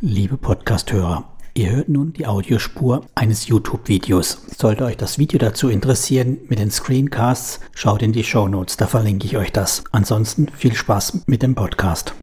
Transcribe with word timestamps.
Liebe 0.00 0.36
Podcasthörer, 0.36 1.24
ihr 1.54 1.70
hört 1.72 1.88
nun 1.88 2.12
die 2.12 2.24
Audiospur 2.24 3.00
eines 3.16 3.48
YouTube-Videos. 3.48 4.46
Sollte 4.56 4.84
euch 4.84 4.96
das 4.96 5.18
Video 5.18 5.40
dazu 5.40 5.68
interessieren 5.68 6.38
mit 6.48 6.60
den 6.60 6.70
Screencasts, 6.70 7.58
schaut 7.74 8.02
in 8.02 8.12
die 8.12 8.22
Show 8.22 8.46
Notes, 8.46 8.76
da 8.76 8.86
verlinke 8.86 9.26
ich 9.26 9.36
euch 9.36 9.50
das. 9.50 9.82
Ansonsten 9.90 10.46
viel 10.54 10.72
Spaß 10.72 11.24
mit 11.26 11.42
dem 11.42 11.56
Podcast. 11.56 12.14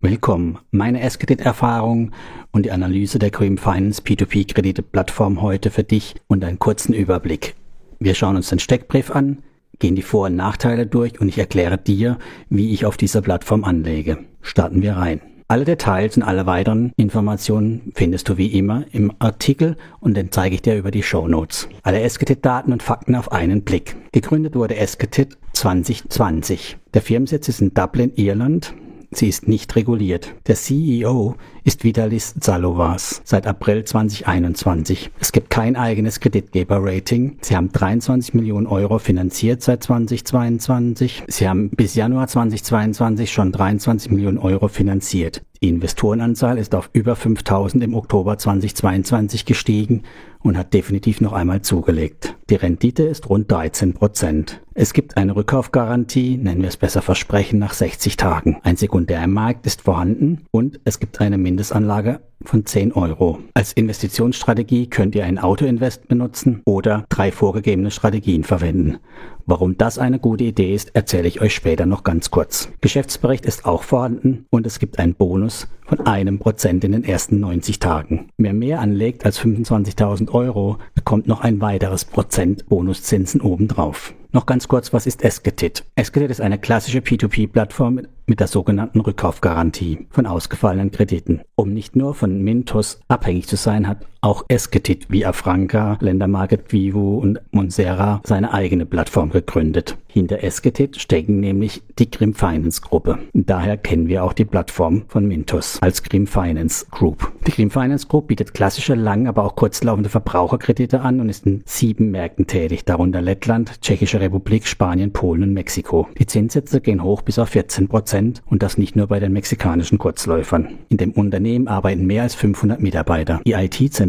Willkommen, 0.00 0.58
meine 0.70 1.02
Eskedit-Erfahrung 1.02 2.12
und 2.50 2.64
die 2.64 2.70
Analyse 2.70 3.18
der 3.18 3.30
Cream 3.30 3.58
Finance 3.58 4.00
P2P-Kredite-Plattform 4.00 5.42
heute 5.42 5.70
für 5.70 5.84
dich 5.84 6.14
und 6.28 6.42
einen 6.46 6.58
kurzen 6.58 6.94
Überblick. 6.94 7.56
Wir 7.98 8.14
schauen 8.14 8.36
uns 8.36 8.48
den 8.48 8.58
Steckbrief 8.58 9.10
an, 9.10 9.42
gehen 9.80 9.96
die 9.96 10.00
Vor- 10.00 10.28
und 10.28 10.36
Nachteile 10.36 10.86
durch 10.86 11.20
und 11.20 11.28
ich 11.28 11.36
erkläre 11.36 11.76
dir, 11.76 12.18
wie 12.48 12.72
ich 12.72 12.86
auf 12.86 12.96
dieser 12.96 13.20
Plattform 13.20 13.64
anlege. 13.64 14.16
Starten 14.40 14.80
wir 14.80 14.96
rein. 14.96 15.20
Alle 15.48 15.64
Details 15.64 16.16
und 16.16 16.22
alle 16.22 16.46
weiteren 16.46 16.92
Informationen 16.96 17.92
findest 17.94 18.28
du 18.28 18.36
wie 18.36 18.46
immer 18.58 18.84
im 18.92 19.12
Artikel 19.18 19.76
und 20.00 20.16
den 20.16 20.32
zeige 20.32 20.54
ich 20.54 20.62
dir 20.62 20.76
über 20.76 20.90
die 20.90 21.02
Show 21.02 21.28
Notes. 21.28 21.68
Alle 21.82 22.00
Esketit-Daten 22.00 22.72
und 22.72 22.82
Fakten 22.82 23.14
auf 23.14 23.32
einen 23.32 23.62
Blick. 23.62 23.96
Gegründet 24.12 24.54
wurde 24.54 24.76
Esketit 24.76 25.36
2020. 25.52 26.78
Der 26.94 27.02
Firmensitz 27.02 27.48
ist 27.48 27.60
in 27.60 27.74
Dublin, 27.74 28.12
Irland. 28.14 28.74
Sie 29.14 29.28
ist 29.28 29.46
nicht 29.46 29.76
reguliert. 29.76 30.34
Der 30.46 30.54
CEO 30.54 31.36
ist 31.64 31.84
Vitalis 31.84 32.34
Zalovas 32.40 33.20
seit 33.24 33.46
April 33.46 33.84
2021. 33.84 35.10
Es 35.20 35.32
gibt 35.32 35.50
kein 35.50 35.76
eigenes 35.76 36.18
Kreditgeber-Rating. 36.20 37.36
Sie 37.42 37.54
haben 37.54 37.70
23 37.70 38.32
Millionen 38.32 38.66
Euro 38.66 38.98
finanziert 38.98 39.62
seit 39.62 39.82
2022. 39.82 41.24
Sie 41.28 41.48
haben 41.48 41.68
bis 41.68 41.94
Januar 41.94 42.26
2022 42.26 43.30
schon 43.30 43.52
23 43.52 44.10
Millionen 44.10 44.38
Euro 44.38 44.68
finanziert. 44.68 45.42
Die 45.62 45.68
Investorenanzahl 45.68 46.58
ist 46.58 46.74
auf 46.74 46.90
über 46.92 47.14
5000 47.14 47.84
im 47.84 47.94
Oktober 47.94 48.38
2022 48.38 49.44
gestiegen 49.44 50.02
und 50.42 50.56
hat 50.56 50.74
definitiv 50.74 51.20
noch 51.20 51.32
einmal 51.32 51.62
zugelegt. 51.62 52.36
Die 52.50 52.56
Rendite 52.56 53.04
ist 53.04 53.28
rund 53.28 53.50
13 53.50 53.94
Prozent. 53.94 54.60
Es 54.74 54.92
gibt 54.92 55.16
eine 55.16 55.36
Rückkaufgarantie, 55.36 56.36
nennen 56.36 56.62
wir 56.62 56.68
es 56.68 56.76
besser 56.76 57.02
Versprechen, 57.02 57.58
nach 57.58 57.74
60 57.74 58.16
Tagen. 58.16 58.58
Ein 58.62 58.76
Sekundärmarkt 58.76 59.66
ist 59.66 59.82
vorhanden 59.82 60.46
und 60.50 60.80
es 60.84 60.98
gibt 60.98 61.20
eine 61.20 61.38
Mindestanlage 61.38 62.20
von 62.44 62.66
10 62.66 62.92
Euro. 62.92 63.38
Als 63.54 63.72
Investitionsstrategie 63.72 64.88
könnt 64.88 65.14
ihr 65.14 65.24
ein 65.24 65.38
Autoinvest 65.38 66.08
benutzen 66.08 66.62
oder 66.64 67.04
drei 67.08 67.32
vorgegebene 67.32 67.90
Strategien 67.90 68.44
verwenden. 68.44 68.98
Warum 69.46 69.76
das 69.76 69.98
eine 69.98 70.18
gute 70.18 70.44
Idee 70.44 70.74
ist, 70.74 70.94
erzähle 70.94 71.28
ich 71.28 71.40
euch 71.40 71.54
später 71.54 71.86
noch 71.86 72.04
ganz 72.04 72.30
kurz. 72.30 72.70
Geschäftsbericht 72.80 73.44
ist 73.44 73.64
auch 73.64 73.82
vorhanden 73.82 74.46
und 74.50 74.66
es 74.66 74.78
gibt 74.78 74.98
einen 74.98 75.14
Bonus 75.14 75.68
von 75.84 76.00
einem 76.06 76.38
Prozent 76.38 76.84
in 76.84 76.92
den 76.92 77.04
ersten 77.04 77.40
90 77.40 77.78
Tagen. 77.78 78.28
Wer 78.38 78.54
mehr 78.54 78.80
anlegt 78.80 79.24
als 79.24 79.40
25.000 79.40 80.30
Euro, 80.32 80.78
bekommt 80.94 81.26
noch 81.26 81.40
ein 81.40 81.60
weiteres 81.60 82.04
Prozent 82.04 82.66
Bonuszinsen 82.68 83.40
obendrauf. 83.40 84.14
Noch 84.34 84.46
ganz 84.46 84.66
kurz, 84.66 84.94
was 84.94 85.06
ist 85.06 85.22
Esketit? 85.22 85.84
Esketit 85.94 86.30
ist 86.30 86.40
eine 86.40 86.58
klassische 86.58 87.00
P2P-Plattform 87.00 87.96
mit 87.96 88.08
der 88.26 88.46
sogenannten 88.46 89.00
Rückkaufgarantie 89.00 90.06
von 90.10 90.26
ausgefallenen 90.26 90.90
Krediten. 90.90 91.42
Um 91.54 91.72
nicht 91.72 91.96
nur 91.96 92.14
von 92.14 92.40
Mintos 92.42 93.00
abhängig 93.08 93.46
zu 93.46 93.56
sein, 93.56 93.88
hat 93.88 94.06
auch 94.22 94.44
Esketit 94.46 95.06
wie 95.10 95.26
Afranca, 95.26 95.98
Ländermarket 96.00 96.72
Vivo 96.72 97.18
und 97.18 97.40
Monsera 97.50 98.20
seine 98.24 98.54
eigene 98.54 98.86
Plattform 98.86 99.30
gegründet. 99.30 99.98
Hinter 100.06 100.44
Esketit 100.44 101.00
stecken 101.00 101.40
nämlich 101.40 101.82
die 101.98 102.10
Grim 102.10 102.34
Finance 102.34 102.82
Gruppe. 102.82 103.18
Daher 103.32 103.78
kennen 103.78 104.08
wir 104.08 104.22
auch 104.22 104.34
die 104.34 104.44
Plattform 104.44 105.04
von 105.08 105.26
Mintos 105.26 105.78
als 105.80 106.02
Grim 106.02 106.26
Finance 106.26 106.86
Group. 106.90 107.32
Die 107.46 107.50
Grim 107.50 107.70
Finance 107.70 108.06
Group 108.06 108.28
bietet 108.28 108.52
klassische, 108.52 108.94
lang, 108.94 109.26
aber 109.26 109.42
auch 109.42 109.56
kurzlaufende 109.56 110.10
Verbraucherkredite 110.10 111.00
an 111.00 111.18
und 111.18 111.30
ist 111.30 111.46
in 111.46 111.62
sieben 111.64 112.10
Märkten 112.10 112.46
tätig, 112.46 112.84
darunter 112.84 113.22
Lettland, 113.22 113.80
Tschechische 113.80 114.20
Republik, 114.20 114.66
Spanien, 114.66 115.12
Polen 115.12 115.44
und 115.44 115.54
Mexiko. 115.54 116.06
Die 116.18 116.26
Zinssätze 116.26 116.82
gehen 116.82 117.02
hoch 117.02 117.22
bis 117.22 117.38
auf 117.38 117.48
14 117.48 117.88
Prozent 117.88 118.42
und 118.44 118.62
das 118.62 118.76
nicht 118.76 118.94
nur 118.94 119.06
bei 119.06 119.18
den 119.18 119.32
mexikanischen 119.32 119.96
Kurzläufern. 119.98 120.78
In 120.90 120.98
dem 120.98 121.12
Unternehmen 121.12 121.68
arbeiten 121.68 122.06
mehr 122.06 122.24
als 122.24 122.34
500 122.34 122.80
Mitarbeiter. 122.80 123.40
Die 123.46 123.54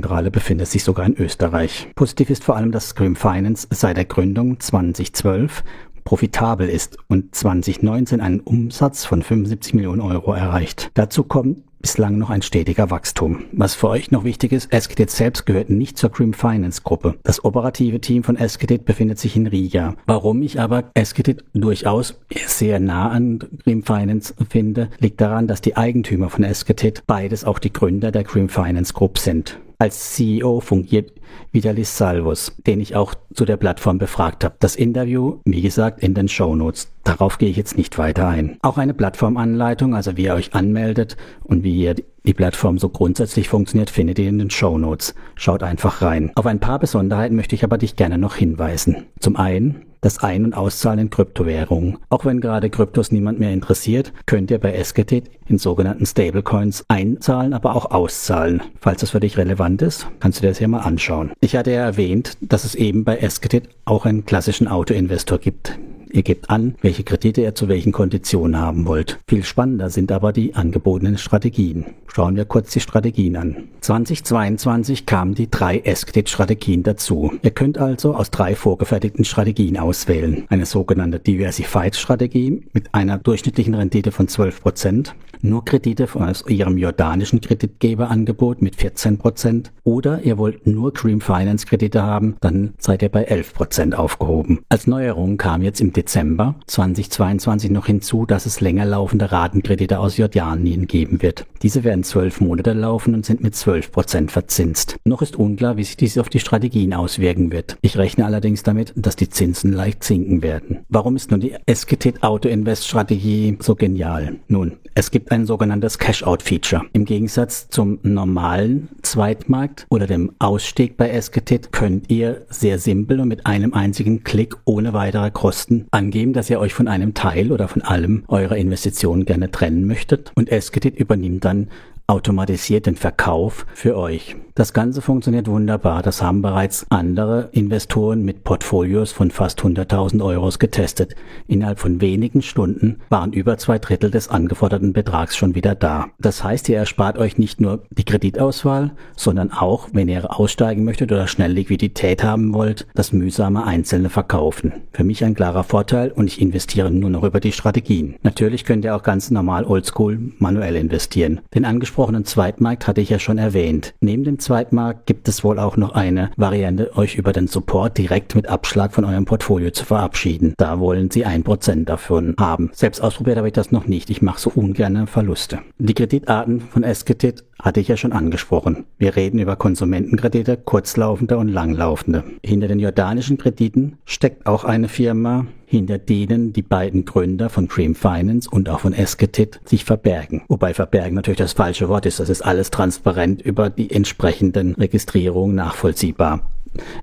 IT-Zentrale 0.04 0.32
befindet 0.32 0.68
sich 0.68 0.84
sogar 0.84 1.06
in 1.06 1.16
Österreich. 1.16 1.88
Positiv 1.96 2.30
ist 2.30 2.44
vor 2.44 2.58
allem, 2.58 2.72
dass 2.72 2.90
Scream 2.90 3.16
Finance 3.16 3.68
seit 3.70 3.98
der 3.98 4.06
Gründung 4.06 4.60
2012 4.60 5.64
profitabel 6.04 6.68
ist 6.68 6.98
und 7.08 7.34
2019 7.34 8.20
einen 8.20 8.42
Umsatz 8.42 9.06
von 9.06 9.22
75 9.22 9.74
Millionen 9.74 10.02
Euro 10.02 10.34
erreicht. 10.34 10.92
Dazu 10.96 11.24
kommt 11.24 11.60
bislang 11.82 12.18
noch 12.18 12.30
ein 12.30 12.42
stetiger 12.42 12.90
Wachstum. 12.92 13.46
Was 13.54 13.76
für 13.76 13.88
euch 13.90 14.12
noch 14.12 14.26
wichtig 14.26 14.52
ist, 14.52 14.72
Eskedit 14.74 15.10
selbst 15.10 15.46
gehört 15.46 15.70
nicht 15.70 15.98
zur 15.98 16.12
Cream 16.12 16.34
Finance 16.34 16.82
Gruppe. 16.82 17.16
Das 17.24 17.46
operative 17.46 18.02
Team 18.02 18.24
von 18.24 18.36
Eskedit 18.36 18.84
befindet 18.84 19.20
sich 19.20 19.38
in 19.38 19.48
Riga. 19.48 19.96
Warum 20.06 20.42
ich 20.42 20.60
aber 20.60 20.92
Eskedit 20.94 21.46
durchaus 21.54 22.20
sehr 22.46 22.80
nah 22.82 23.10
an 23.10 23.40
Cream 23.64 23.84
Finance 23.84 24.34
finde, 24.50 24.90
liegt 25.00 25.22
daran, 25.22 25.48
dass 25.48 25.62
die 25.62 25.78
Eigentümer 25.78 26.30
von 26.30 26.44
Eskedit 26.44 27.04
beides 27.08 27.46
auch 27.46 27.60
die 27.60 27.72
Gründer 27.72 28.12
der 28.12 28.26
Cream 28.26 28.50
Finance 28.50 28.94
Group 28.94 29.18
sind. 29.18 29.60
Als 29.80 30.14
CEO 30.14 30.60
fungiert 30.60 31.14
Vitalis 31.52 31.98
Salvos, 31.98 32.56
den 32.66 32.80
ich 32.80 32.96
auch 32.96 33.16
zu 33.34 33.46
der 33.46 33.58
Plattform 33.58 33.98
befragt 33.98 34.44
habe. 34.44 34.56
Das 34.60 34.76
Interview, 34.76 35.40
wie 35.46 35.62
gesagt, 35.62 36.02
in 36.02 36.14
den 36.14 36.28
Show 36.28 36.56
Notes. 36.56 36.92
Darauf 37.04 37.38
gehe 37.38 37.50
ich 37.50 37.58
jetzt 37.58 37.78
nicht 37.78 37.98
weiter 37.98 38.28
ein. 38.28 38.58
Auch 38.62 38.78
eine 38.78 38.94
Plattformanleitung, 38.94 39.96
also 39.96 40.16
wie 40.16 40.26
ihr 40.26 40.36
euch 40.36 40.54
anmeldet 40.54 41.18
und 41.44 41.64
wie 41.64 41.82
ihr 41.82 41.96
die 42.26 42.34
Plattform 42.34 42.78
so 42.78 42.90
grundsätzlich 42.90 43.50
funktioniert, 43.50 43.90
findet 43.90 44.20
ihr 44.20 44.30
in 44.30 44.40
den 44.40 44.50
Show 44.50 44.78
Notes. 44.78 45.14
Schaut 45.36 45.64
einfach 45.64 46.02
rein. 46.02 46.32
Auf 46.36 46.46
ein 46.46 46.60
paar 46.60 46.80
Besonderheiten 46.80 47.36
möchte 47.36 47.56
ich 47.56 47.64
aber 47.64 47.78
dich 47.78 47.96
gerne 47.96 48.18
noch 48.18 48.36
hinweisen. 48.36 49.08
Zum 49.20 49.36
einen 49.36 49.86
das 50.04 50.20
Ein- 50.24 50.46
und 50.46 50.54
Auszahlen 50.54 51.00
in 51.00 51.10
Kryptowährungen. 51.10 51.98
Auch 52.10 52.26
wenn 52.26 52.42
gerade 52.42 52.70
Kryptos 52.70 53.12
niemand 53.12 53.40
mehr 53.40 53.52
interessiert, 53.52 54.14
könnt 54.26 54.52
ihr 54.52 54.60
bei 54.60 54.74
Esketit 54.74 55.32
in 55.48 55.58
sogenannten 55.58 56.06
Stablecoins 56.06 56.86
einzahlen, 56.88 57.54
aber 57.54 57.76
auch 57.76 57.92
auszahlen. 57.92 58.62
Falls 58.80 59.02
das 59.02 59.12
für 59.12 59.20
dich 59.20 59.38
relevant 59.38 59.82
ist, 59.82 60.08
kannst 60.20 60.40
du 60.40 60.42
dir 60.42 60.50
das 60.50 60.60
hier 60.60 60.68
mal 60.68 60.80
anschauen. 60.80 61.32
Ich 61.40 61.56
hatte 61.56 61.72
ja 61.72 61.82
erwähnt, 61.82 62.38
dass 62.42 62.66
es 62.66 62.76
eben 62.76 63.04
bei 63.04 63.18
Esketit 63.18 63.70
auch 63.86 64.06
einen 64.06 64.26
klassischen 64.26 64.68
Autoinvestor 64.68 65.40
gibt. 65.40 65.78
Ihr 66.14 66.22
gebt 66.22 66.52
an, 66.52 66.76
welche 66.84 67.04
Kredite 67.04 67.42
ihr 67.42 67.56
zu 67.56 67.68
welchen 67.70 67.92
Konditionen 67.92 68.62
haben 68.62 68.86
wollt. 68.86 69.20
Viel 69.28 69.44
spannender 69.44 69.90
sind 69.90 70.12
aber 70.12 70.32
die 70.32 70.54
angebotenen 70.54 71.18
Strategien. 71.18 71.86
Schauen 72.06 72.36
wir 72.36 72.46
kurz 72.46 72.72
die 72.72 72.82
Strategien 72.82 73.36
an. 73.36 73.70
2022 73.82 75.08
kamen 75.08 75.34
die 75.34 75.50
drei 75.50 75.80
Eskedit-Strategien 75.80 76.84
dazu. 76.84 77.34
Ihr 77.42 77.50
könnt 77.50 77.80
also 77.80 78.14
aus 78.14 78.30
drei 78.30 78.54
vorgefertigten 78.54 79.26
Strategien 79.26 79.80
auswählen. 79.80 80.46
Eine 80.50 80.68
sogenannte 80.68 81.18
Diversified-Strategie 81.18 82.62
mit 82.74 82.94
einer 82.94 83.18
durchschnittlichen 83.18 83.74
Rendite 83.74 84.12
von 84.12 84.28
12%, 84.28 85.14
nur 85.42 85.66
Kredite 85.66 86.08
aus 86.14 86.46
ihrem 86.48 86.78
jordanischen 86.78 87.42
Kreditgeberangebot 87.42 88.62
mit 88.62 88.76
14% 88.76 89.72
oder 89.84 90.22
ihr 90.22 90.38
wollt 90.38 90.68
nur 90.68 90.94
Cream 90.94 91.22
Finance 91.22 91.66
Kredite 91.66 92.04
haben, 92.04 92.36
dann 92.40 92.76
seid 92.78 93.02
ihr 93.02 93.10
bei 93.10 93.28
11% 93.28 93.96
aufgehoben. 93.96 94.60
Als 94.70 94.86
Neuerung 94.86 95.38
kam 95.38 95.64
jetzt 95.64 95.82
im 95.82 95.92
Dezember 95.92 96.03
2022 96.06 97.72
noch 97.72 97.86
hinzu, 97.86 98.26
dass 98.26 98.46
es 98.46 98.62
länger 98.62 98.86
laufende 98.86 99.32
Ratenkredite 99.32 100.00
aus 100.00 100.18
Jordanien 100.18 100.88
geben 100.88 101.22
wird. 101.22 101.46
Diese 101.62 101.84
werden 101.84 102.04
zwölf 102.04 102.42
Monate 102.42 102.74
laufen 102.74 103.14
und 103.14 103.26
sind 103.26 103.42
mit 103.42 103.56
12 103.56 103.92
Prozent 103.92 104.32
verzinst. 104.32 104.98
Noch 105.06 105.22
ist 105.22 105.38
unklar, 105.38 105.78
wie 105.78 105.84
sich 105.84 105.98
dies 105.98 106.18
auf 106.18 106.30
die 106.30 106.40
Strategien 106.40 106.94
auswirken 106.94 107.52
wird. 107.52 107.78
Ich 107.82 107.98
rechne 107.98 108.26
allerdings 108.26 108.64
damit, 108.64 108.94
dass 108.96 109.16
die 109.16 109.30
Zinsen 109.30 109.72
leicht 109.72 110.04
sinken 110.04 110.42
werden. 110.42 110.80
Warum 110.90 111.16
ist 111.16 111.32
nun 111.32 111.40
die 111.40 111.56
Esketit 111.66 112.22
Auto 112.22 112.50
Invest 112.50 112.86
Strategie 112.86 113.58
so 113.62 113.76
genial? 113.76 114.36
Nun, 114.48 114.74
es 114.96 115.10
gibt 115.10 115.32
ein 115.32 115.46
sogenanntes 115.46 115.98
Cash-Out-Feature. 115.98 116.84
Im 116.94 117.06
Gegensatz 117.06 117.68
zum 117.70 118.00
normalen 118.04 118.90
Zweitmarkt 119.02 119.88
oder 119.90 120.06
dem 120.06 120.34
Ausstieg 120.40 120.98
bei 120.98 121.10
Esketit 121.10 121.72
könnt 121.72 122.12
ihr 122.12 122.46
sehr 122.50 122.78
simpel 122.78 123.20
und 123.20 123.28
mit 123.28 123.46
einem 123.46 123.74
einzigen 123.74 124.24
Klick 124.24 124.56
ohne 124.66 124.94
weitere 124.94 125.32
Kosten 125.32 125.88
angeben, 125.94 126.34
dass 126.34 126.50
ihr 126.50 126.60
euch 126.60 126.74
von 126.74 126.88
einem 126.88 127.14
Teil 127.14 127.52
oder 127.52 127.68
von 127.68 127.82
allem 127.82 128.24
eurer 128.28 128.58
Investitionen 128.58 129.26
gerne 129.26 129.52
trennen 129.52 129.86
möchtet. 129.86 130.32
Und 130.36 130.52
Esketit 130.52 130.96
übernimmt 130.96 131.46
dann 131.46 131.70
automatisiert 132.14 132.86
den 132.86 132.96
Verkauf 132.96 133.66
für 133.74 133.98
euch. 133.98 134.36
Das 134.56 134.72
Ganze 134.72 135.02
funktioniert 135.02 135.48
wunderbar. 135.48 136.04
Das 136.04 136.22
haben 136.22 136.44
bereits 136.44 136.86
andere 136.92 137.50
Investoren 137.54 138.22
mit 138.22 138.44
Portfolios 138.44 139.12
von 139.12 139.32
fast 139.32 139.62
100.000 139.62 140.24
Euros 140.24 140.60
getestet. 140.60 141.16
Innerhalb 141.48 141.80
von 141.80 142.02
wenigen 142.02 142.44
Stunden 142.44 143.00
waren 143.10 143.34
über 143.34 143.58
zwei 143.58 143.80
Drittel 143.80 144.12
des 144.12 144.28
angeforderten 144.28 144.94
Betrags 144.94 145.36
schon 145.36 145.56
wieder 145.56 145.74
da. 145.74 146.10
Das 146.20 146.44
heißt, 146.44 146.70
ihr 146.70 146.78
erspart 146.78 147.18
euch 147.18 147.40
nicht 147.40 147.62
nur 147.62 147.82
die 147.90 148.04
Kreditauswahl, 148.04 148.92
sondern 149.16 149.52
auch, 149.52 149.90
wenn 149.92 150.08
ihr 150.08 150.40
aussteigen 150.40 150.84
möchtet 150.84 151.12
oder 151.12 151.26
schnell 151.26 151.52
Liquidität 151.52 152.24
haben 152.24 152.54
wollt, 152.54 152.86
das 152.94 153.12
mühsame 153.12 153.66
einzelne 153.66 154.12
Verkaufen. 154.12 154.84
Für 154.92 155.04
mich 155.04 155.26
ein 155.26 155.34
klarer 155.34 155.64
Vorteil 155.64 156.12
und 156.12 156.28
ich 156.28 156.40
investiere 156.40 156.92
nur 156.92 157.10
noch 157.10 157.24
über 157.24 157.40
die 157.40 157.54
Strategien. 157.54 158.18
Natürlich 158.22 158.66
könnt 158.66 158.86
ihr 158.86 158.96
auch 158.96 159.02
ganz 159.02 159.32
normal 159.32 159.66
oldschool 159.66 160.20
manuell 160.38 160.76
investieren. 160.76 161.42
Den 161.56 161.66
angesprochenen 161.66 162.03
angesprochenen 162.04 162.26
Zweitmarkt 162.26 162.88
hatte 162.88 163.00
ich 163.00 163.10
ja 163.10 163.20
schon 163.20 163.38
erwähnt. 163.38 163.94
Neben 164.02 164.26
dem 164.26 164.38
Zweitmarkt 164.38 165.06
gibt 165.06 165.30
es 165.30 165.44
wohl 165.44 165.58
auch 165.58 165.78
noch 165.78 165.94
eine 165.94 166.32
Variante, 166.36 166.96
euch 166.98 167.16
über 167.16 167.32
den 167.32 167.48
Support 167.48 167.98
direkt 167.98 168.36
mit 168.36 168.50
Abschlag 168.50 168.94
von 168.94 169.06
eurem 169.06 169.24
Portfolio 169.24 169.72
zu 169.72 169.86
verabschieden. 169.86 170.54
Da 170.58 170.80
wollen 170.80 171.10
sie 171.10 171.24
ein 171.24 171.44
Prozent 171.44 171.88
davon 171.88 172.36
haben. 172.38 172.72
Selbst 172.74 173.00
ausprobiert 173.00 173.38
habe 173.38 173.48
ich 173.48 173.54
das 173.54 173.72
noch 173.72 173.88
nicht. 173.88 174.10
Ich 174.10 174.22
mache 174.22 174.40
so 174.40 174.52
ungerne 174.54 175.08
Verluste. 175.08 175.60
Die 175.78 175.94
Kreditarten 175.94 176.60
von 176.60 176.84
Esketit 176.84 177.46
hatte 177.64 177.80
ich 177.80 177.88
ja 177.88 177.98
schon 177.98 178.12
angesprochen. 178.12 178.84
Wir 179.00 179.16
reden 179.16 179.40
über 179.40 179.56
Konsumentenkredite, 179.56 180.58
kurzlaufende 180.58 181.38
und 181.38 181.48
langlaufende. 181.48 182.24
Hinter 182.44 182.68
den 182.68 182.80
jordanischen 182.80 183.38
Krediten 183.38 183.98
steckt 184.06 184.46
auch 184.46 184.66
eine 184.66 184.90
Firma, 184.90 185.48
hinter 185.66 185.98
denen 185.98 186.52
die 186.52 186.62
beiden 186.62 187.06
Gründer 187.06 187.50
von 187.50 187.70
Cream 187.70 187.96
Finance 187.96 188.50
und 188.52 188.70
auch 188.70 188.82
von 188.82 188.94
Esketit 188.94 189.62
sich 189.64 189.86
verbergen. 189.86 190.44
Wobei 190.50 190.74
verbergen 190.74 191.16
natürlich 191.16 191.40
das 191.40 191.54
falsche 191.54 191.88
Wort 191.88 192.06
ist. 192.06 192.20
Das 192.20 192.30
ist 192.30 192.42
alles 192.42 192.70
transparent 192.70 193.42
über 193.42 193.70
die 193.70 193.90
entsprechenden 193.90 194.76
Registrierungen 194.76 195.56
nachvollziehbar. 195.56 196.50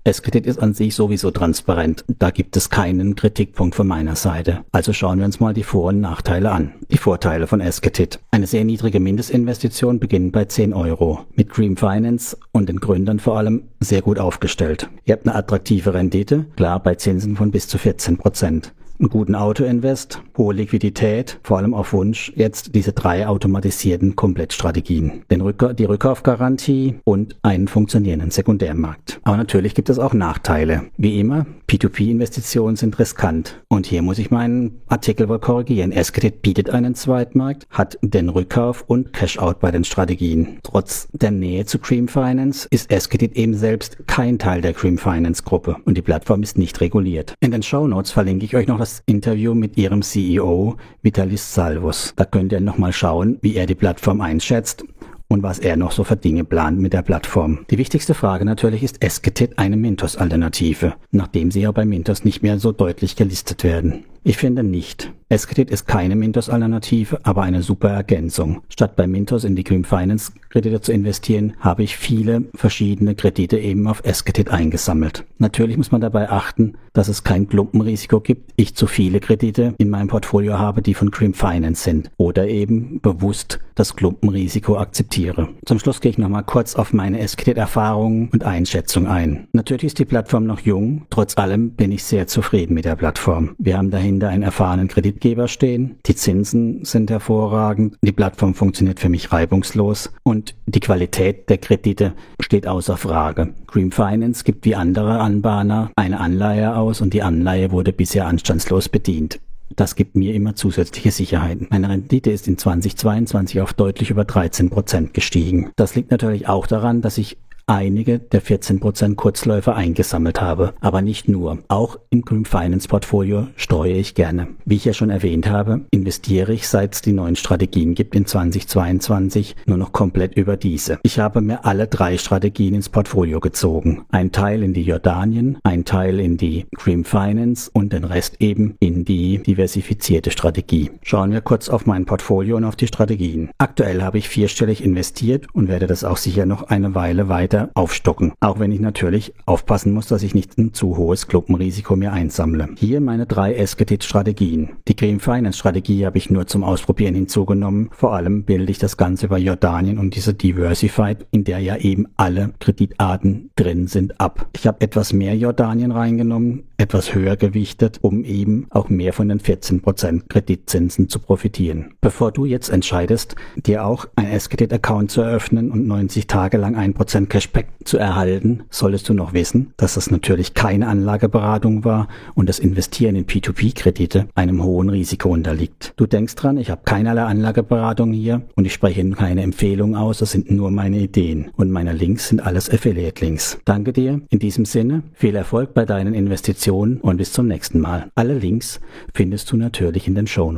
S-Kredit 0.04 0.46
ist 0.46 0.58
an 0.58 0.74
sich 0.74 0.94
sowieso 0.94 1.30
transparent. 1.30 2.04
Da 2.18 2.30
gibt 2.30 2.56
es 2.56 2.70
keinen 2.70 3.14
Kritikpunkt 3.14 3.74
von 3.74 3.86
meiner 3.86 4.16
Seite. 4.16 4.64
Also 4.72 4.92
schauen 4.92 5.18
wir 5.18 5.26
uns 5.26 5.40
mal 5.40 5.54
die 5.54 5.62
Vor- 5.62 5.88
und 5.88 6.00
Nachteile 6.00 6.50
an. 6.50 6.72
Die 6.90 6.98
Vorteile 6.98 7.46
von 7.46 7.60
S-Kredit. 7.60 8.20
Eine 8.30 8.46
sehr 8.46 8.64
niedrige 8.64 9.00
Mindestinvestition 9.00 10.00
beginnt 10.00 10.32
bei 10.32 10.44
10 10.44 10.72
Euro. 10.72 11.20
Mit 11.34 11.56
Dream 11.56 11.76
Finance 11.76 12.36
und 12.52 12.68
den 12.68 12.80
Gründern 12.80 13.18
vor 13.18 13.38
allem 13.38 13.64
sehr 13.80 14.02
gut 14.02 14.18
aufgestellt. 14.18 14.88
Ihr 15.04 15.14
habt 15.14 15.26
eine 15.26 15.36
attraktive 15.36 15.94
Rendite, 15.94 16.46
klar 16.56 16.82
bei 16.82 16.94
Zinsen 16.94 17.36
von 17.36 17.50
bis 17.50 17.68
zu 17.68 17.78
14 17.78 18.16
Prozent 18.16 18.72
einen 19.00 19.08
guten 19.08 19.34
Autoinvest, 19.34 20.22
hohe 20.36 20.54
Liquidität, 20.54 21.40
vor 21.42 21.58
allem 21.58 21.74
auf 21.74 21.92
Wunsch 21.92 22.32
jetzt 22.36 22.74
diese 22.74 22.92
drei 22.92 23.26
automatisierten 23.26 24.14
Komplettstrategien. 24.14 25.24
Den 25.30 25.40
Rück 25.40 25.74
die 25.76 25.84
Rückkaufgarantie 25.84 27.00
und 27.04 27.36
einen 27.42 27.68
funktionierenden 27.68 28.30
Sekundärmarkt. 28.30 29.20
Aber 29.24 29.36
natürlich 29.36 29.74
gibt 29.74 29.88
es 29.90 29.98
auch 29.98 30.14
Nachteile. 30.14 30.84
Wie 30.96 31.18
immer, 31.18 31.46
P2P-Investitionen 31.68 32.76
sind 32.76 32.98
riskant. 32.98 33.62
Und 33.68 33.86
hier 33.86 34.02
muss 34.02 34.18
ich 34.18 34.30
meinen 34.30 34.80
Artikel 34.88 35.28
wohl 35.28 35.38
korrigieren. 35.38 35.92
Escredit 35.92 36.42
bietet 36.42 36.70
einen 36.70 36.94
Zweitmarkt, 36.94 37.66
hat 37.70 37.98
den 38.02 38.28
Rückkauf 38.28 38.84
und 38.86 39.12
Cash-out 39.12 39.60
bei 39.60 39.70
den 39.70 39.84
Strategien. 39.84 40.58
Trotz 40.62 41.08
der 41.12 41.30
Nähe 41.30 41.64
zu 41.64 41.78
Cream 41.78 42.08
Finance 42.08 42.66
ist 42.70 42.90
Escredit 42.90 43.36
eben 43.36 43.54
selbst 43.54 43.98
kein 44.06 44.38
Teil 44.38 44.60
der 44.60 44.74
Cream 44.74 44.98
Finance 44.98 45.42
Gruppe 45.42 45.76
und 45.84 45.96
die 45.96 46.02
Plattform 46.02 46.42
ist 46.42 46.58
nicht 46.58 46.80
reguliert. 46.80 47.34
In 47.40 47.50
den 47.50 47.62
Show 47.62 47.88
verlinke 48.04 48.44
ich 48.44 48.56
euch 48.56 48.66
noch 48.66 48.78
das 48.78 48.89
das 48.90 49.02
Interview 49.06 49.54
mit 49.54 49.76
ihrem 49.76 50.02
CEO 50.02 50.76
Vitalis 51.02 51.54
Salvos. 51.54 52.12
Da 52.16 52.24
könnt 52.24 52.50
ihr 52.52 52.60
nochmal 52.60 52.92
schauen, 52.92 53.38
wie 53.40 53.54
er 53.54 53.66
die 53.66 53.76
Plattform 53.76 54.20
einschätzt 54.20 54.84
und 55.28 55.44
was 55.44 55.60
er 55.60 55.76
noch 55.76 55.92
so 55.92 56.02
für 56.02 56.16
Dinge 56.16 56.42
plant 56.42 56.80
mit 56.80 56.92
der 56.92 57.02
Plattform. 57.02 57.60
Die 57.70 57.78
wichtigste 57.78 58.14
Frage 58.14 58.44
natürlich 58.44 58.82
ist 58.82 59.02
Esketit 59.02 59.60
eine 59.60 59.76
Mintos-Alternative, 59.76 60.94
nachdem 61.12 61.52
sie 61.52 61.60
ja 61.60 61.70
bei 61.70 61.84
Mintos 61.84 62.24
nicht 62.24 62.42
mehr 62.42 62.58
so 62.58 62.72
deutlich 62.72 63.14
gelistet 63.14 63.62
werden. 63.62 64.04
Ich 64.22 64.36
finde 64.36 64.62
nicht. 64.62 65.12
S-Kredit 65.30 65.70
ist 65.70 65.86
keine 65.86 66.16
Mintos-Alternative, 66.16 67.20
aber 67.22 67.42
eine 67.42 67.62
super 67.62 67.88
Ergänzung. 67.88 68.62
Statt 68.68 68.96
bei 68.96 69.06
Mintos 69.06 69.44
in 69.44 69.54
die 69.54 69.62
Green 69.62 69.84
Finance 69.84 70.32
Kredite 70.48 70.80
zu 70.80 70.92
investieren, 70.92 71.52
habe 71.60 71.84
ich 71.84 71.96
viele 71.96 72.46
verschiedene 72.56 73.14
Kredite 73.14 73.56
eben 73.56 73.86
auf 73.86 74.02
S-Kredit 74.04 74.50
eingesammelt. 74.50 75.24
Natürlich 75.38 75.76
muss 75.76 75.92
man 75.92 76.00
dabei 76.00 76.30
achten, 76.30 76.74
dass 76.92 77.06
es 77.06 77.22
kein 77.22 77.48
Klumpenrisiko 77.48 78.18
gibt, 78.18 78.50
ich 78.56 78.74
zu 78.74 78.88
viele 78.88 79.20
Kredite 79.20 79.74
in 79.78 79.88
meinem 79.88 80.08
Portfolio 80.08 80.58
habe, 80.58 80.82
die 80.82 80.94
von 80.94 81.12
Cream 81.12 81.32
Finance 81.32 81.84
sind 81.84 82.10
oder 82.16 82.48
eben 82.48 83.00
bewusst 83.00 83.60
das 83.76 83.94
Klumpenrisiko 83.94 84.76
akzeptiere. 84.76 85.48
Zum 85.64 85.78
Schluss 85.78 86.00
gehe 86.00 86.10
ich 86.10 86.18
nochmal 86.18 86.42
kurz 86.42 86.74
auf 86.74 86.92
meine 86.92 87.20
S-Kredit-Erfahrungen 87.20 88.30
und 88.32 88.42
Einschätzung 88.42 89.06
ein. 89.06 89.46
Natürlich 89.52 89.84
ist 89.84 90.00
die 90.00 90.04
Plattform 90.04 90.44
noch 90.44 90.60
jung, 90.60 91.06
trotz 91.08 91.38
allem 91.38 91.70
bin 91.70 91.92
ich 91.92 92.02
sehr 92.02 92.26
zufrieden 92.26 92.74
mit 92.74 92.84
der 92.84 92.96
Plattform. 92.96 93.54
Wir 93.58 93.78
haben 93.78 93.92
dahin 93.92 94.09
dahinter 94.10 94.28
einen 94.28 94.42
erfahrenen 94.42 94.88
Kreditgeber 94.88 95.46
stehen. 95.46 95.96
Die 96.06 96.16
Zinsen 96.16 96.84
sind 96.84 97.10
hervorragend. 97.10 97.96
Die 98.02 98.12
Plattform 98.12 98.54
funktioniert 98.54 98.98
für 98.98 99.08
mich 99.08 99.30
reibungslos 99.30 100.12
und 100.24 100.56
die 100.66 100.80
Qualität 100.80 101.48
der 101.48 101.58
Kredite 101.58 102.14
steht 102.40 102.66
außer 102.66 102.96
Frage. 102.96 103.54
Green 103.68 103.92
Finance 103.92 104.42
gibt 104.42 104.64
wie 104.64 104.74
andere 104.74 105.20
Anbahner 105.20 105.92
eine 105.94 106.18
Anleihe 106.18 106.76
aus 106.76 107.00
und 107.00 107.14
die 107.14 107.22
Anleihe 107.22 107.70
wurde 107.70 107.92
bisher 107.92 108.26
anstandslos 108.26 108.88
bedient. 108.88 109.38
Das 109.76 109.94
gibt 109.94 110.16
mir 110.16 110.34
immer 110.34 110.56
zusätzliche 110.56 111.12
Sicherheiten. 111.12 111.68
Meine 111.70 111.88
Rendite 111.88 112.32
ist 112.32 112.48
in 112.48 112.58
2022 112.58 113.60
auf 113.60 113.72
deutlich 113.72 114.10
über 114.10 114.24
13 114.24 114.70
Prozent 114.70 115.14
gestiegen. 115.14 115.70
Das 115.76 115.94
liegt 115.94 116.10
natürlich 116.10 116.48
auch 116.48 116.66
daran, 116.66 117.02
dass 117.02 117.18
ich 117.18 117.36
einige 117.70 118.18
der 118.18 118.42
14% 118.42 119.14
Kurzläufer 119.14 119.76
eingesammelt 119.76 120.40
habe. 120.40 120.74
Aber 120.80 121.02
nicht 121.02 121.28
nur. 121.28 121.58
Auch 121.68 121.98
im 122.10 122.22
Green 122.22 122.44
Finance 122.44 122.88
Portfolio 122.88 123.46
streue 123.54 123.92
ich 123.92 124.14
gerne. 124.14 124.48
Wie 124.64 124.74
ich 124.74 124.84
ja 124.84 124.92
schon 124.92 125.10
erwähnt 125.10 125.48
habe, 125.48 125.82
investiere 125.92 126.52
ich, 126.52 126.66
seit 126.66 126.94
es 126.94 127.02
die 127.02 127.12
neuen 127.12 127.36
Strategien 127.36 127.94
gibt 127.94 128.16
in 128.16 128.26
2022, 128.26 129.54
nur 129.66 129.76
noch 129.76 129.92
komplett 129.92 130.34
über 130.34 130.56
diese. 130.56 130.98
Ich 131.04 131.20
habe 131.20 131.40
mir 131.40 131.64
alle 131.64 131.86
drei 131.86 132.18
Strategien 132.18 132.74
ins 132.74 132.88
Portfolio 132.88 133.38
gezogen. 133.38 134.02
Ein 134.10 134.32
Teil 134.32 134.64
in 134.64 134.74
die 134.74 134.82
Jordanien, 134.82 135.58
ein 135.62 135.84
Teil 135.84 136.18
in 136.18 136.36
die 136.36 136.66
Green 136.74 137.04
Finance 137.04 137.70
und 137.72 137.92
den 137.92 138.04
Rest 138.04 138.36
eben 138.40 138.74
in 138.80 139.04
die 139.04 139.38
diversifizierte 139.38 140.32
Strategie. 140.32 140.90
Schauen 141.02 141.30
wir 141.30 141.40
kurz 141.40 141.68
auf 141.68 141.86
mein 141.86 142.04
Portfolio 142.04 142.56
und 142.56 142.64
auf 142.64 142.74
die 142.74 142.88
Strategien. 142.88 143.50
Aktuell 143.58 144.02
habe 144.02 144.18
ich 144.18 144.28
vierstellig 144.28 144.82
investiert 144.82 145.46
und 145.52 145.68
werde 145.68 145.86
das 145.86 146.02
auch 146.02 146.16
sicher 146.16 146.46
noch 146.46 146.64
eine 146.64 146.96
Weile 146.96 147.28
weiter 147.28 147.59
weiter 147.60 147.70
aufstocken. 147.74 148.32
Auch 148.40 148.58
wenn 148.58 148.72
ich 148.72 148.80
natürlich 148.80 149.34
aufpassen 149.46 149.92
muss, 149.92 150.06
dass 150.08 150.22
ich 150.22 150.34
nicht 150.34 150.56
ein 150.58 150.72
zu 150.72 150.96
hohes 150.96 151.26
Klumpenrisiko 151.26 151.96
mir 151.96 152.12
einsammle. 152.12 152.68
Hier 152.76 153.00
meine 153.00 153.26
drei 153.26 153.54
Esketit-Strategien. 153.54 154.70
Die 154.88 154.96
Green 154.96 155.20
Finance 155.20 155.58
Strategie 155.58 156.06
habe 156.06 156.18
ich 156.18 156.30
nur 156.30 156.46
zum 156.46 156.64
Ausprobieren 156.64 157.14
hinzugenommen. 157.14 157.90
Vor 157.92 158.14
allem 158.14 158.44
bilde 158.44 158.70
ich 158.70 158.78
das 158.78 158.96
Ganze 158.96 159.26
über 159.26 159.38
Jordanien 159.38 159.98
und 159.98 160.14
diese 160.14 160.34
Diversified, 160.34 161.26
in 161.30 161.44
der 161.44 161.58
ja 161.58 161.76
eben 161.76 162.06
alle 162.16 162.52
Kreditarten 162.58 163.50
drin 163.56 163.86
sind, 163.86 164.20
ab. 164.20 164.48
Ich 164.54 164.66
habe 164.66 164.80
etwas 164.80 165.12
mehr 165.12 165.36
Jordanien 165.36 165.92
reingenommen, 165.92 166.64
etwas 166.76 167.14
höher 167.14 167.36
gewichtet, 167.36 167.98
um 168.00 168.24
eben 168.24 168.66
auch 168.70 168.88
mehr 168.88 169.12
von 169.12 169.28
den 169.28 169.40
14% 169.40 170.28
Kreditzinsen 170.28 171.08
zu 171.08 171.18
profitieren. 171.18 171.94
Bevor 172.00 172.32
du 172.32 172.46
jetzt 172.46 172.70
entscheidest, 172.70 173.36
dir 173.56 173.84
auch 173.84 174.06
ein 174.16 174.26
Esketit-Account 174.26 175.10
zu 175.10 175.20
eröffnen 175.20 175.70
und 175.70 175.86
90 175.86 176.26
Tage 176.26 176.56
lang 176.56 176.76
1% 176.76 177.26
Cash 177.26 177.49
Cashback 177.50 177.66
zu 177.84 177.98
erhalten, 177.98 178.62
solltest 178.70 179.08
du 179.08 179.14
noch 179.14 179.32
wissen, 179.32 179.74
dass 179.76 179.94
das 179.94 180.10
natürlich 180.10 180.54
keine 180.54 180.86
Anlageberatung 180.86 181.84
war 181.84 182.06
und 182.34 182.48
das 182.48 182.60
Investieren 182.60 183.16
in 183.16 183.26
P2P-Kredite 183.26 184.28
einem 184.34 184.62
hohen 184.62 184.88
Risiko 184.88 185.30
unterliegt. 185.30 185.92
Du 185.96 186.06
denkst 186.06 186.36
dran, 186.36 186.58
ich 186.58 186.70
habe 186.70 186.82
keinerlei 186.84 187.24
Anlageberatung 187.24 188.12
hier 188.12 188.42
und 188.54 188.66
ich 188.66 188.72
spreche 188.72 189.00
keine 189.10 189.42
Empfehlungen 189.42 189.96
aus, 189.96 190.18
das 190.18 190.30
sind 190.30 190.50
nur 190.50 190.70
meine 190.70 190.98
Ideen 190.98 191.50
und 191.56 191.70
meine 191.70 191.92
Links 191.92 192.28
sind 192.28 192.40
alles 192.40 192.70
Affiliate-Links. 192.70 193.58
Danke 193.64 193.92
dir, 193.92 194.20
in 194.28 194.38
diesem 194.38 194.64
Sinne, 194.64 195.02
viel 195.14 195.34
Erfolg 195.34 195.74
bei 195.74 195.84
deinen 195.84 196.14
Investitionen 196.14 196.98
und 196.98 197.16
bis 197.16 197.32
zum 197.32 197.48
nächsten 197.48 197.80
Mal. 197.80 198.10
Alle 198.14 198.38
Links 198.38 198.80
findest 199.12 199.50
du 199.50 199.56
natürlich 199.56 200.06
in 200.06 200.14
den 200.14 200.26
Show. 200.26 200.50